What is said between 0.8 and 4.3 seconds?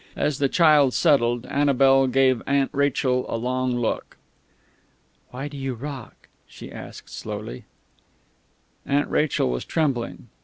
settled, Annabel gave Aunt Rachel a long look.